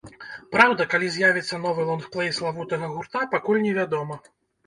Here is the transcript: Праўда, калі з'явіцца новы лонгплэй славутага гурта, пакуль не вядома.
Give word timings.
Праўда, 0.53 0.85
калі 0.93 1.09
з'явіцца 1.17 1.59
новы 1.65 1.85
лонгплэй 1.91 2.31
славутага 2.37 2.89
гурта, 2.95 3.19
пакуль 3.35 3.63
не 3.67 3.77
вядома. 3.79 4.15